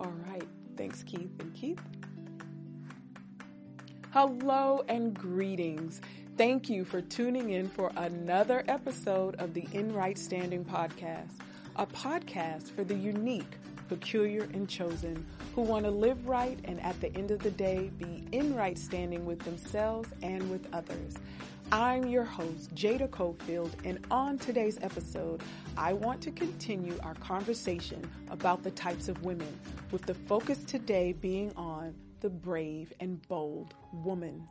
[0.00, 0.46] All right.
[0.76, 1.80] Thanks, Keith and Keith.
[4.12, 6.00] Hello and greetings.
[6.36, 11.32] Thank you for tuning in for another episode of the In Right Standing podcast,
[11.74, 13.58] a podcast for the unique,
[13.88, 15.26] peculiar, and chosen
[15.56, 18.78] who want to live right and at the end of the day be in right
[18.78, 21.16] standing with themselves and with others.
[21.70, 25.42] I'm your host, Jada Cofield, and on today's episode,
[25.76, 29.54] I want to continue our conversation about the types of women,
[29.90, 34.48] with the focus today being on the brave and bold woman.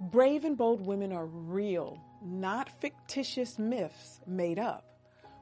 [0.00, 4.86] Brave and bold women are real, not fictitious myths made up.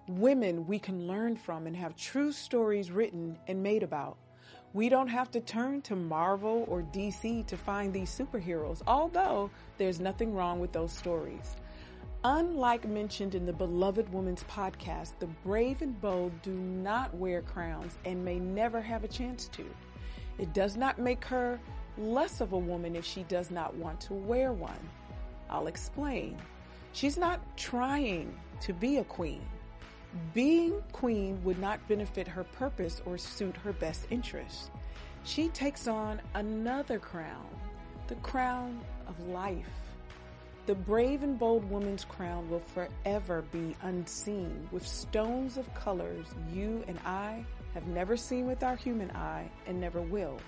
[0.09, 4.19] Women we can learn from and have true stories written and made about.
[4.75, 10.01] We don't have to turn to Marvel or DC to find these superheroes, although there's
[10.01, 11.57] nothing wrong with those stories.
[12.25, 17.99] Unlike mentioned in the Beloved Woman's podcast, the brave and bold do not wear crowns
[18.07, 19.65] and may never have a chance to.
[20.39, 21.61] It does not make her
[21.99, 24.89] less of a woman if she does not want to wear one.
[25.51, 26.39] I'll explain.
[26.93, 29.43] She's not trying to be a queen.
[30.35, 34.71] Being queen would not benefit her purpose or suit her best interests.
[35.25, 37.47] She takes on another crown,
[38.09, 39.69] the crown of life.
[40.67, 46.85] The brave and bold woman's crown will forever be unseen with stones of colors you
[46.87, 50.39] and I have never seen with our human eye and never will.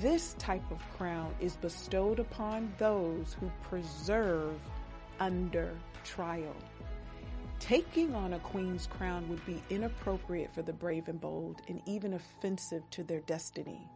[0.00, 4.54] This type of crown is bestowed upon those who preserve
[5.20, 5.72] under
[6.04, 6.54] trial.
[7.62, 12.14] Taking on a queen's crown would be inappropriate for the brave and bold and even
[12.14, 13.88] offensive to their destiny.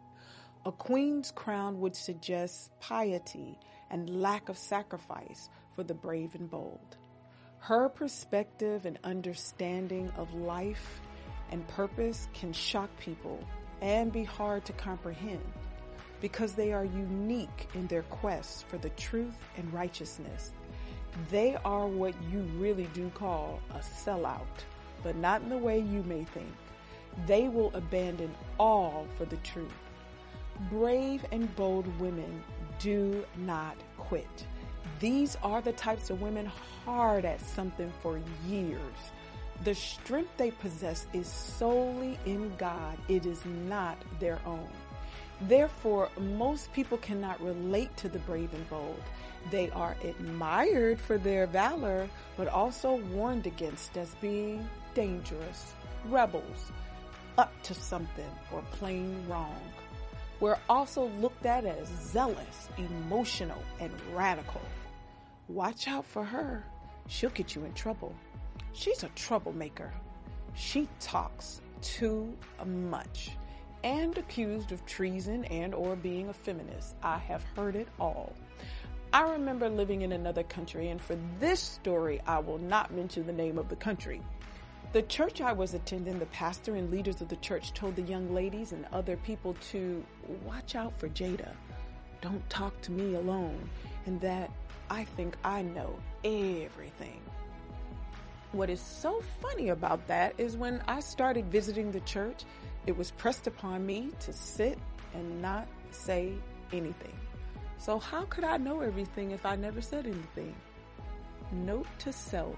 [0.65, 3.59] A queen's crown would suggest piety
[3.91, 6.97] and lack of sacrifice for the brave and bold.
[7.59, 11.01] Her perspective and understanding of life
[11.51, 13.41] and purpose can shock people
[13.83, 15.43] and be hard to comprehend
[16.21, 20.53] because they are unique in their quest for the truth and righteousness
[21.31, 24.47] they are what you really do call a sellout,
[25.03, 26.53] but not in the way you may think.
[27.27, 29.73] They will abandon all for the truth.
[30.71, 32.43] Brave and bold women
[32.79, 34.47] do not quit.
[35.01, 36.51] These are the types of women
[36.85, 38.97] hard at something for years.
[39.65, 42.99] The strength they possess is solely in God.
[43.09, 44.69] It is not their own.
[45.43, 49.03] Therefore, most people cannot relate to the brave and bold.
[49.51, 55.75] They are admired for their valor, but also warned against as being dangerous,
[56.07, 56.73] rebels,
[57.37, 59.61] up to something, or plain wrong.
[60.41, 64.63] We're also looked at as zealous, emotional, and radical.
[65.49, 66.65] Watch out for her.
[67.09, 68.15] She'll get you in trouble.
[68.73, 69.93] She's a troublemaker.
[70.55, 73.31] She talks too much
[73.87, 76.97] and accused of treason and or being a feminist.
[77.05, 78.33] I have heard it all.
[79.13, 83.33] I remember living in another country, and for this story, I will not mention the
[83.33, 84.21] name of the country.
[84.93, 88.35] The church I was attending, the pastor and leaders of the church told the young
[88.35, 90.05] ladies and other people to
[90.45, 91.53] watch out for Jada.
[92.21, 93.71] Don't talk to me alone,
[94.07, 94.51] and that
[94.91, 97.21] I think I know everything.
[98.51, 102.45] What is so funny about that is when I started visiting the church,
[102.87, 104.79] it was pressed upon me to sit
[105.15, 106.35] and not say
[106.73, 107.19] anything.
[107.79, 110.55] So, how could I know everything if I never said anything?
[111.53, 112.57] Note to self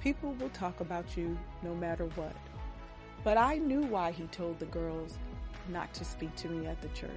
[0.00, 2.34] people will talk about you no matter what.
[3.22, 5.18] But I knew why he told the girls
[5.68, 7.10] not to speak to me at the church.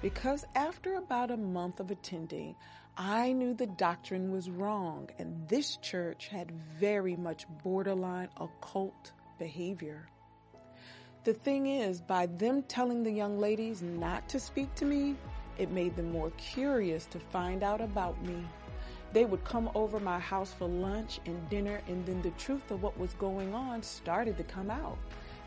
[0.00, 2.54] Because after about a month of attending,
[2.96, 10.08] I knew the doctrine was wrong, and this church had very much borderline occult behavior.
[11.24, 15.16] The thing is, by them telling the young ladies not to speak to me,
[15.56, 18.44] it made them more curious to find out about me.
[19.14, 22.82] They would come over my house for lunch and dinner, and then the truth of
[22.82, 24.98] what was going on started to come out.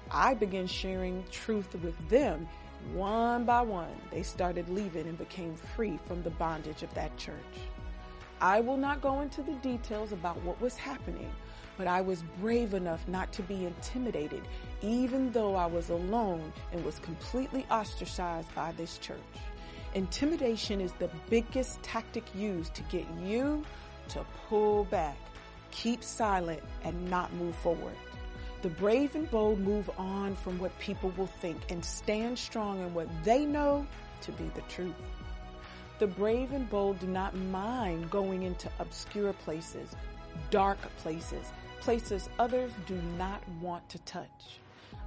[0.10, 2.50] I began sharing truth with them.
[2.94, 7.35] One by one, they started leaving and became free from the bondage of that church.
[8.41, 11.30] I will not go into the details about what was happening,
[11.78, 14.41] but I was brave enough not to be intimidated,
[14.82, 19.18] even though I was alone and was completely ostracized by this church.
[19.94, 23.64] Intimidation is the biggest tactic used to get you
[24.09, 25.18] to pull back,
[25.72, 27.96] keep silent, and not move forward.
[28.64, 32.94] The brave and bold move on from what people will think and stand strong in
[32.94, 33.85] what they know
[34.22, 34.96] to be the truth.
[36.00, 39.96] The brave and bold do not mind going into obscure places,
[40.50, 41.52] dark places,
[41.87, 44.59] places others do not want to touch.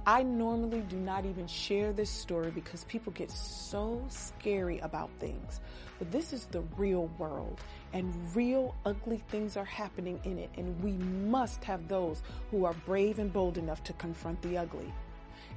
[0.07, 5.61] I normally do not even share this story because people get so scary about things.
[5.99, 7.61] But this is the real world
[7.93, 10.49] and real ugly things are happening in it.
[10.57, 10.93] And we
[11.29, 14.91] must have those who are brave and bold enough to confront the ugly.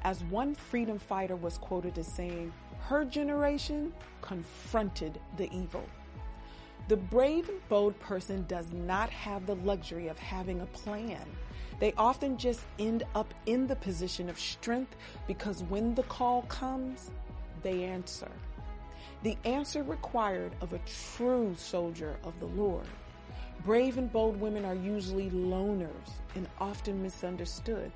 [0.02, 5.88] As one freedom fighter was quoted as saying, her generation confronted the evil.
[6.86, 11.24] The brave and bold person does not have the luxury of having a plan.
[11.80, 14.94] They often just end up in the position of strength
[15.26, 17.10] because when the call comes,
[17.62, 18.30] they answer.
[19.22, 20.80] The answer required of a
[21.16, 22.86] true soldier of the Lord.
[23.64, 27.92] Brave and bold women are usually loners and often misunderstood.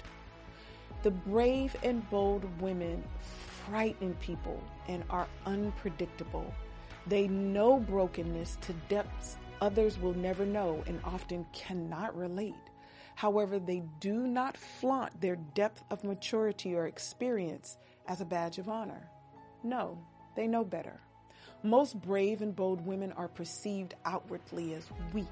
[1.03, 3.05] The brave and bold women
[3.67, 6.51] frighten people and are unpredictable.
[7.09, 12.55] They know brokenness to depths others will never know and often cannot relate.
[13.15, 18.69] However, they do not flaunt their depth of maturity or experience as a badge of
[18.69, 19.11] honor.
[19.63, 19.99] No,
[20.37, 21.01] they know better.
[21.65, 25.27] Most brave and bold women are perceived outwardly as weak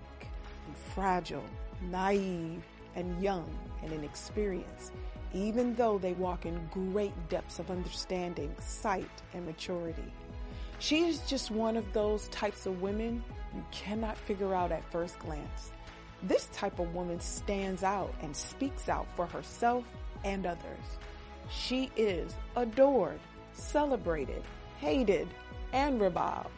[0.66, 1.44] and fragile,
[1.82, 2.64] naive
[2.96, 3.48] and young
[3.84, 4.92] and inexperienced,
[5.32, 10.12] even though they walk in great depths of understanding, sight, and maturity.
[10.78, 13.24] She is just one of those types of women
[13.54, 15.72] you cannot figure out at first glance.
[16.22, 19.84] This type of woman stands out and speaks out for herself
[20.24, 20.98] and others.
[21.50, 23.20] She is adored,
[23.52, 24.42] celebrated,
[24.78, 25.28] hated,
[25.72, 26.50] and reviled.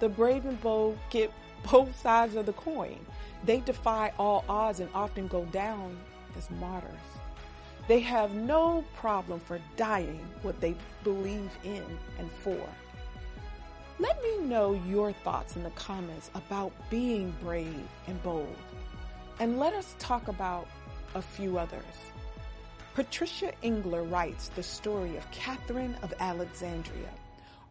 [0.00, 1.32] The brave and bold get
[1.70, 2.98] both sides of the coin.
[3.44, 5.98] They defy all odds and often go down
[6.36, 6.92] as martyrs.
[7.88, 11.84] They have no problem for dying what they believe in
[12.18, 12.60] and for.
[14.00, 18.56] Let me know your thoughts in the comments about being brave and bold.
[19.38, 20.66] And let us talk about
[21.14, 21.84] a few others.
[22.94, 27.10] Patricia Engler writes the story of Catherine of Alexandria,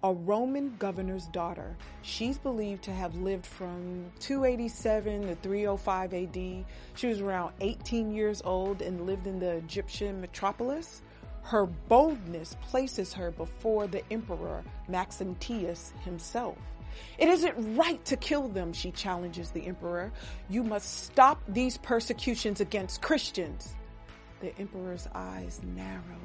[0.04, 1.76] a Roman governor's daughter.
[2.04, 6.66] She's believed to have lived from 287 to 305 AD.
[6.94, 11.02] She was around 18 years old and lived in the Egyptian metropolis.
[11.44, 16.58] Her boldness places her before the emperor Maxentius himself.
[17.18, 20.12] It isn't right to kill them, she challenges the emperor.
[20.50, 23.76] You must stop these persecutions against Christians.
[24.42, 26.20] The emperor's eyes narrow.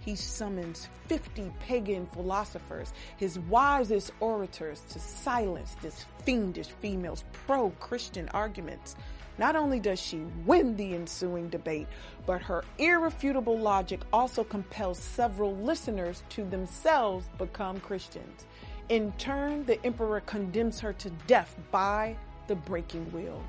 [0.00, 8.96] He summons 50 pagan philosophers, his wisest orators, to silence this fiendish female's pro-Christian arguments.
[9.38, 11.86] Not only does she win the ensuing debate,
[12.26, 18.46] but her irrefutable logic also compels several listeners to themselves become Christians.
[18.88, 22.16] In turn, the emperor condemns her to death by
[22.48, 23.42] the breaking wheel.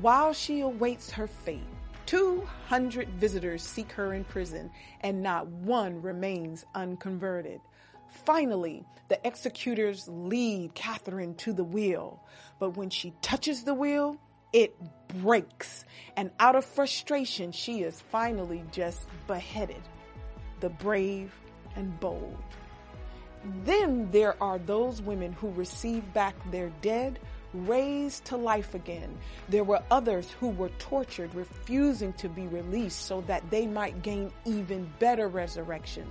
[0.00, 1.60] While she awaits her fate,
[2.06, 4.70] 200 visitors seek her in prison
[5.02, 7.60] and not one remains unconverted.
[8.24, 12.20] Finally, the executors lead Catherine to the wheel,
[12.58, 14.18] but when she touches the wheel,
[14.52, 14.74] it
[15.08, 15.84] breaks.
[16.16, 19.82] And out of frustration, she is finally just beheaded.
[20.60, 21.32] The brave
[21.76, 22.36] and bold.
[23.64, 27.18] Then there are those women who receive back their dead,
[27.54, 29.16] raised to life again.
[29.48, 34.30] There were others who were tortured, refusing to be released so that they might gain
[34.44, 36.10] even better resurrection.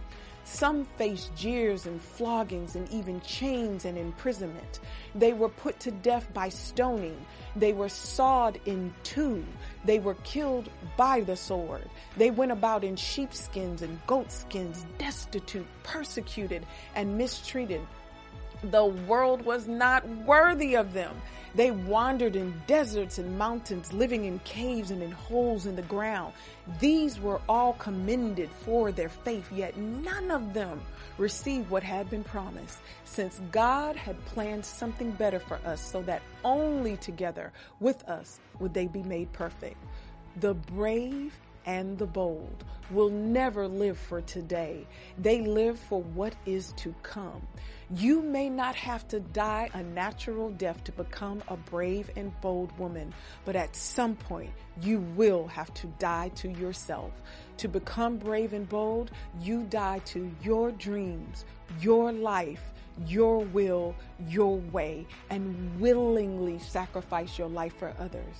[0.51, 4.79] Some faced jeers and floggings and even chains and imprisonment.
[5.13, 7.15] They were put to death by stoning.
[7.55, 9.45] They were sawed in two.
[9.85, 11.87] They were killed by the sword.
[12.17, 16.65] They went about in sheepskins and goatskins, destitute, persecuted,
[16.95, 17.81] and mistreated.
[18.63, 21.15] The world was not worthy of them.
[21.59, 26.31] They wandered in deserts and mountains, living in caves and in holes in the ground.
[26.79, 30.81] These were all commended for their faith, yet none of them
[31.17, 36.21] received what had been promised, since God had planned something better for us so that
[36.45, 37.51] only together
[37.81, 39.75] with us would they be made perfect.
[40.37, 44.87] The brave and the bold will never live for today.
[45.17, 47.41] They live for what is to come.
[47.91, 52.77] You may not have to die a natural death to become a brave and bold
[52.77, 53.13] woman,
[53.45, 54.51] but at some point
[54.81, 57.11] you will have to die to yourself.
[57.57, 59.11] To become brave and bold,
[59.41, 61.45] you die to your dreams,
[61.81, 62.61] your life,
[63.07, 63.95] your will,
[64.27, 68.35] your way, and willingly sacrifice your life for others.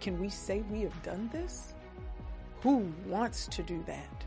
[0.00, 1.74] Can we say we have done this?
[2.64, 4.24] Who wants to do that?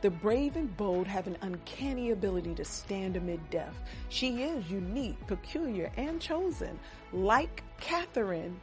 [0.00, 3.76] The brave and bold have an uncanny ability to stand amid death.
[4.08, 6.80] She is unique, peculiar, and chosen.
[7.12, 8.58] Like Catherine,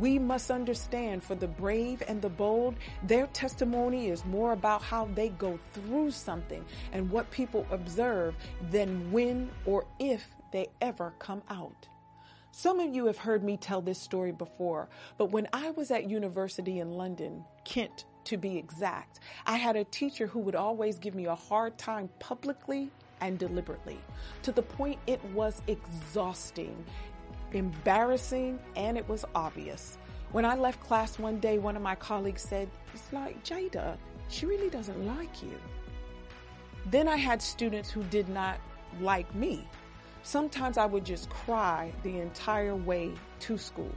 [0.00, 5.06] We must understand for the brave and the bold, their testimony is more about how
[5.14, 8.34] they go through something and what people observe
[8.70, 11.88] than when or if they ever come out.
[12.52, 16.08] Some of you have heard me tell this story before, but when I was at
[16.08, 21.14] university in London, Kent to be exact, I had a teacher who would always give
[21.14, 22.90] me a hard time publicly
[23.20, 23.98] and deliberately
[24.42, 26.84] to the point it was exhausting
[27.54, 29.98] embarrassing, and it was obvious.
[30.32, 33.96] When I left class one day, one of my colleagues said, It's like Jada,
[34.28, 35.58] she really doesn't like you.
[36.86, 38.58] Then I had students who did not
[39.00, 39.66] like me.
[40.24, 43.92] Sometimes I would just cry the entire way to school.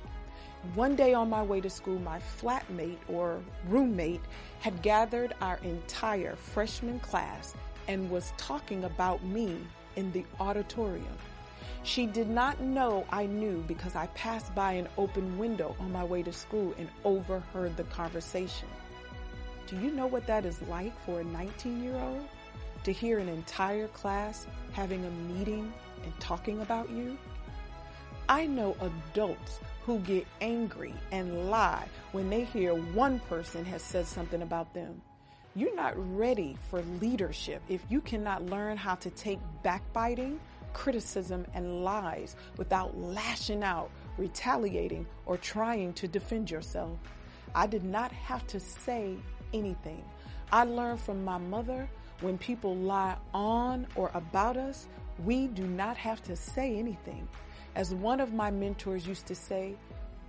[0.74, 4.22] One day on my way to school, my flatmate or roommate
[4.60, 7.54] had gathered our entire freshman class
[7.88, 9.60] and was talking about me
[9.96, 11.18] in the auditorium.
[11.84, 16.04] She did not know I knew because I passed by an open window on my
[16.04, 18.68] way to school and overheard the conversation.
[19.68, 22.28] Do you know what that is like for a 19 year old?
[22.86, 25.72] To hear an entire class having a meeting
[26.04, 27.18] and talking about you?
[28.28, 34.08] I know adults who get angry and lie when they hear one person has said
[34.08, 35.02] something about them.
[35.56, 40.40] You're not ready for leadership if you cannot learn how to take backbiting
[40.76, 47.00] criticism, and lies without lashing out, retaliating, or trying to defend yourself.
[47.56, 49.16] I did not have to say
[49.54, 50.04] anything.
[50.52, 54.88] I learned from my mother when people lie on or about us,
[55.24, 57.28] we do not have to say anything.
[57.76, 59.76] As one of my mentors used to say,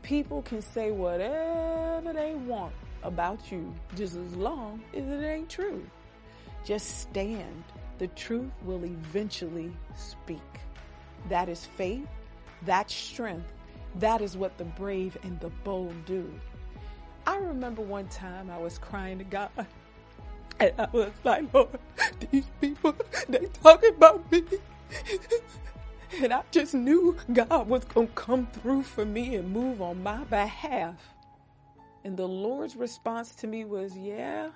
[0.03, 5.85] people can say whatever they want about you just as long as it ain't true.
[6.65, 7.65] Just stand
[7.99, 10.41] the truth will eventually speak.
[11.29, 12.07] That is faith.
[12.63, 13.53] That's strength.
[13.97, 16.31] That is what the brave and the bold do.
[17.27, 19.51] I remember one time I was crying to God.
[20.59, 21.69] And I was like, Lord,
[22.31, 22.97] these people,
[23.29, 24.43] they talking about me.
[26.23, 30.03] And I just knew God was going to come through for me and move on
[30.03, 30.95] my behalf.
[32.05, 34.51] And the Lord's response to me was, yeah,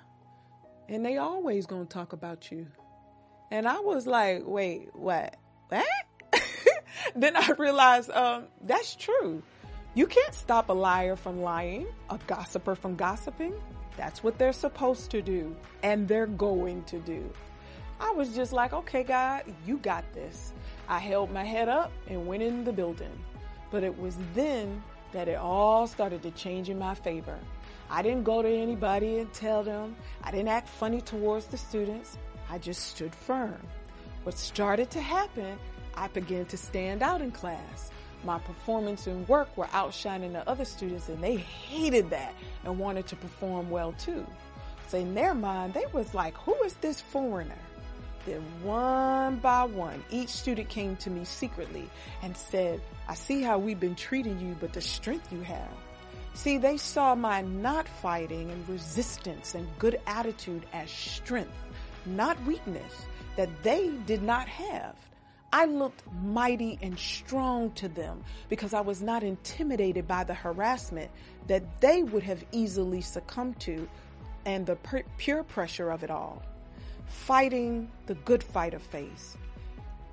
[0.89, 2.67] and they always going to talk about you.
[3.51, 5.35] And I was like, wait, what?
[5.69, 5.85] What?
[7.15, 9.43] then I realized um, that's true.
[9.93, 13.53] You can't stop a liar from lying, a gossiper from gossiping.
[13.97, 17.29] That's what they're supposed to do, and they're going to do.
[17.99, 20.53] I was just like, okay, God, you got this.
[20.91, 23.17] I held my head up and went in the building.
[23.71, 24.83] But it was then
[25.13, 27.39] that it all started to change in my favor.
[27.89, 29.95] I didn't go to anybody and tell them.
[30.21, 32.17] I didn't act funny towards the students.
[32.49, 33.55] I just stood firm.
[34.23, 35.57] What started to happen,
[35.95, 37.89] I began to stand out in class.
[38.25, 43.07] My performance and work were outshining the other students and they hated that and wanted
[43.07, 44.27] to perform well too.
[44.89, 47.57] So in their mind, they was like, who is this foreigner?
[48.25, 51.89] Then one by one, each student came to me secretly
[52.21, 55.73] and said, I see how we've been treating you, but the strength you have.
[56.33, 61.51] See, they saw my not fighting and resistance and good attitude as strength
[62.05, 64.95] not weakness, that they did not have.
[65.53, 71.11] I looked mighty and strong to them because I was not intimidated by the harassment
[71.47, 73.87] that they would have easily succumbed to
[74.45, 74.77] and the
[75.17, 76.41] pure pressure of it all.
[77.11, 79.37] Fighting the good fight of faith.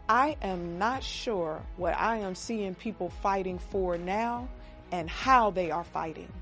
[0.09, 4.49] I am not sure what I am seeing people fighting for now
[4.93, 6.33] and how they are fighting.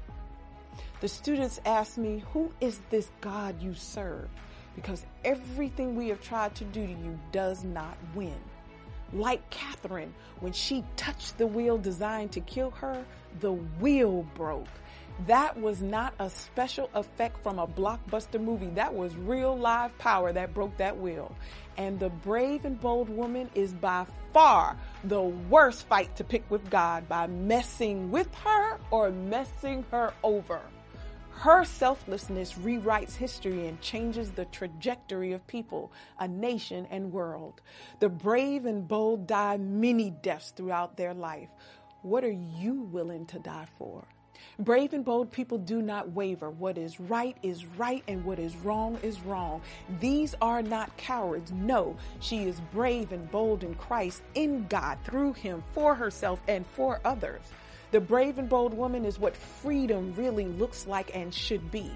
[1.00, 4.28] The students asked me, Who is this God you serve?
[4.76, 8.36] because everything we have tried to do to you does not win.
[9.12, 13.04] Like Catherine, when she touched the wheel designed to kill her,
[13.40, 14.68] the wheel broke.
[15.24, 18.68] That was not a special effect from a blockbuster movie.
[18.68, 21.34] That was real live power that broke that wheel.
[21.78, 24.04] And the brave and bold woman is by
[24.34, 30.12] far the worst fight to pick with God by messing with her or messing her
[30.22, 30.60] over.
[31.30, 37.62] Her selflessness rewrites history and changes the trajectory of people, a nation, and world.
[38.00, 41.48] The brave and bold die many deaths throughout their life.
[42.02, 44.04] What are you willing to die for?
[44.58, 46.50] Brave and bold people do not waver.
[46.50, 49.60] What is right is right and what is wrong is wrong.
[50.00, 51.52] These are not cowards.
[51.52, 56.66] No, she is brave and bold in Christ, in God, through Him, for herself and
[56.66, 57.42] for others.
[57.90, 61.90] The brave and bold woman is what freedom really looks like and should be.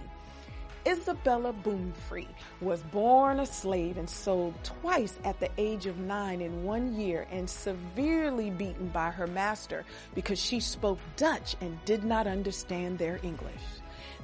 [0.87, 2.29] Isabella Baumfree
[2.63, 7.27] was born a slave and sold twice at the age of nine in one year
[7.31, 9.85] and severely beaten by her master
[10.15, 13.63] because she spoke Dutch and did not understand their English.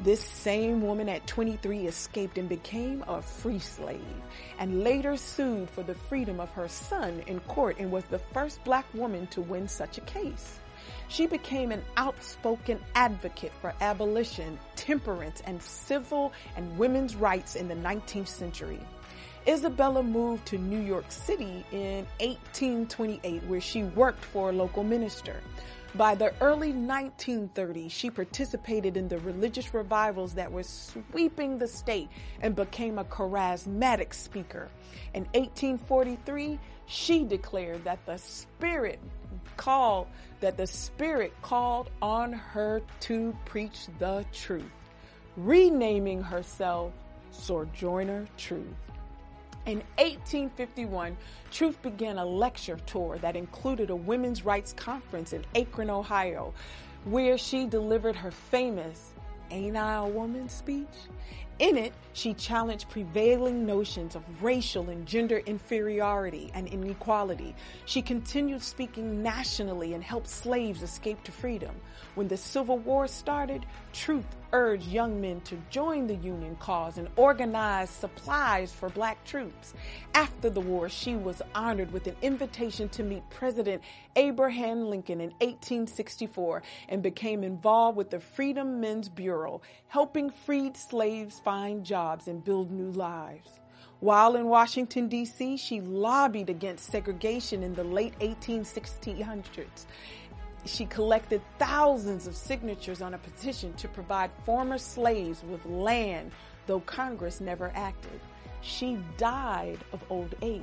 [0.02, 4.00] This same woman at 23 escaped and became a free slave
[4.58, 8.64] and later sued for the freedom of her son in court and was the first
[8.64, 10.58] black woman to win such a case.
[11.08, 17.74] She became an outspoken advocate for abolition, temperance, and civil and women's rights in the
[17.74, 18.80] 19th century.
[19.48, 25.40] Isabella moved to New York City in 1828 where she worked for a local minister.
[25.94, 32.10] By the early 1930s, she participated in the religious revivals that were sweeping the state
[32.42, 34.68] and became a charismatic speaker.
[35.14, 39.00] In 1843, she declared that the Spirit
[39.56, 40.08] called
[40.40, 44.64] that the Spirit called on her to preach the truth,
[45.36, 46.92] renaming herself
[47.30, 48.66] Sojourner Truth.
[49.66, 51.16] In 1851,
[51.50, 56.54] Truth began a lecture tour that included a women's rights conference in Akron, Ohio,
[57.04, 59.12] where she delivered her famous
[59.50, 60.86] Ain't I a Woman speech.
[61.58, 67.54] In it, she challenged prevailing notions of racial and gender inferiority and inequality.
[67.86, 71.74] She continued speaking nationally and helped slaves escape to freedom.
[72.14, 73.64] When the Civil War started,
[73.96, 79.72] Truth urged young men to join the Union cause and organize supplies for black troops.
[80.14, 83.82] After the war, she was honored with an invitation to meet President
[84.14, 91.84] Abraham Lincoln in 1864 and became involved with the Freedmen's Bureau, helping freed slaves find
[91.84, 93.60] jobs and build new lives.
[94.00, 99.86] While in Washington, D.C., she lobbied against segregation in the late 1860s
[100.66, 106.32] she collected thousands of signatures on a petition to provide former slaves with land,
[106.66, 108.20] though Congress never acted.
[108.62, 110.62] She died of old age.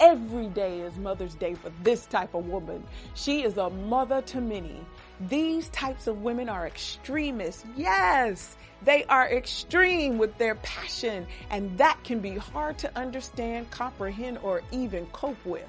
[0.00, 2.82] Every day is Mother's Day for this type of woman.
[3.14, 4.80] She is a mother to many.
[5.20, 7.64] These types of women are extremists.
[7.76, 14.38] Yes, they are extreme with their passion, and that can be hard to understand, comprehend,
[14.42, 15.68] or even cope with.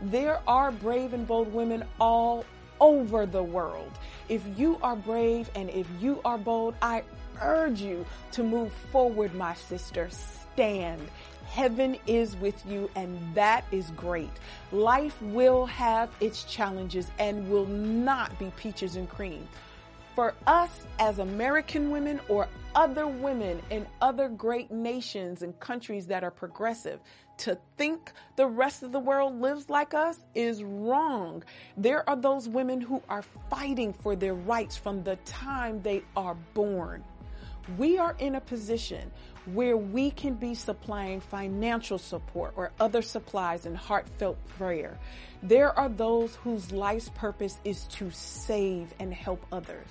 [0.00, 2.44] There are brave and bold women all
[2.80, 3.90] over the world.
[4.28, 7.02] If you are brave and if you are bold, I
[7.40, 10.08] urge you to move forward, my sister.
[10.10, 11.00] Stand.
[11.56, 14.28] Heaven is with you and that is great.
[14.72, 19.48] Life will have its challenges and will not be peaches and cream.
[20.14, 26.22] For us as American women or other women in other great nations and countries that
[26.22, 27.00] are progressive,
[27.38, 31.42] to think the rest of the world lives like us is wrong.
[31.78, 36.34] There are those women who are fighting for their rights from the time they are
[36.52, 37.02] born.
[37.78, 39.10] We are in a position
[39.46, 44.98] where we can be supplying financial support or other supplies and heartfelt prayer.
[45.42, 49.86] There are those whose life's purpose is to save and help others.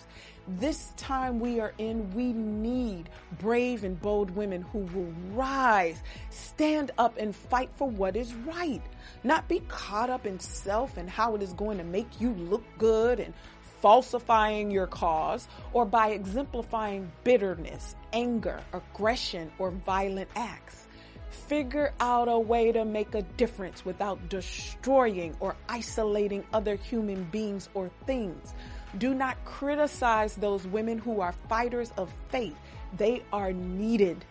[0.47, 6.91] This time we are in, we need brave and bold women who will rise, stand
[6.99, 8.81] up and fight for what is right.
[9.23, 12.63] Not be caught up in self and how it is going to make you look
[12.77, 13.33] good and
[13.81, 20.87] falsifying your cause or by exemplifying bitterness, anger, aggression, or violent acts.
[21.29, 27.69] Figure out a way to make a difference without destroying or isolating other human beings
[27.73, 28.53] or things.
[28.97, 32.55] Do not criticize those women who are fighters of faith.
[32.97, 34.23] They are needed.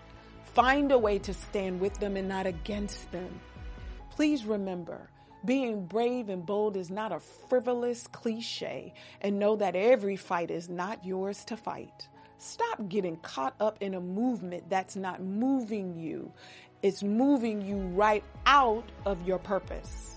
[0.54, 3.40] Find a way to stand with them and not against them.
[4.10, 5.10] Please remember,
[5.44, 10.68] being brave and bold is not a frivolous cliche and know that every fight is
[10.68, 12.08] not yours to fight.
[12.38, 16.32] Stop getting caught up in a movement that's not moving you.
[16.82, 20.16] It's moving you right out of your purpose.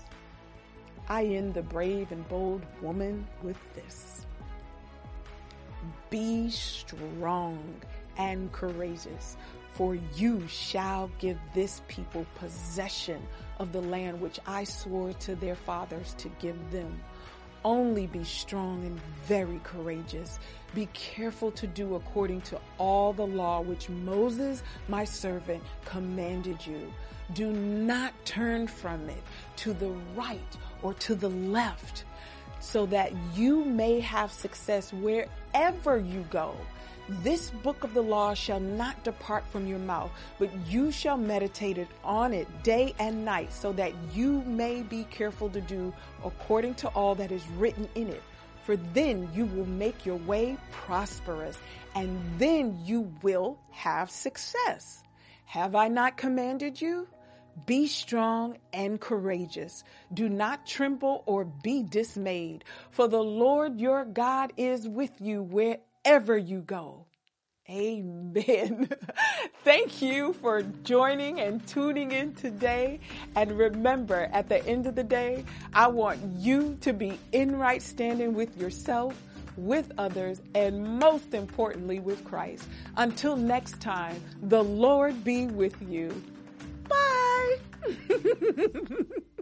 [1.08, 4.26] I end the brave and bold woman with this.
[6.10, 7.62] Be strong
[8.18, 9.36] and courageous,
[9.78, 13.22] for you shall give this people possession
[13.60, 17.00] of the land which I swore to their fathers to give them.
[17.64, 20.40] Only be strong and very courageous.
[20.74, 26.92] Be careful to do according to all the law which Moses, my servant, commanded you.
[27.34, 29.22] Do not turn from it
[29.58, 32.02] to the right or to the left
[32.58, 36.56] so that you may have success wherever you go.
[37.08, 41.78] This book of the law shall not depart from your mouth, but you shall meditate
[42.04, 46.88] on it day and night so that you may be careful to do according to
[46.88, 48.22] all that is written in it.
[48.68, 51.56] for then you will make your way prosperous,
[51.94, 55.02] and then you will have success.
[55.46, 57.08] Have I not commanded you?
[57.64, 59.84] Be strong and courageous.
[60.12, 65.42] Do not tremble or be dismayed, for the Lord your God is with you
[66.08, 67.04] wherever you go.
[67.68, 68.88] Amen.
[69.62, 73.00] Thank you for joining and tuning in today.
[73.36, 75.44] And remember, at the end of the day,
[75.74, 79.22] I want you to be in right standing with yourself,
[79.58, 82.66] with others, and most importantly, with Christ.
[82.96, 86.22] Until next time, the Lord be with you.
[86.88, 87.56] Bye.